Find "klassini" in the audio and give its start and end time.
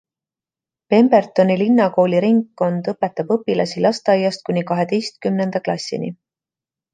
5.69-6.11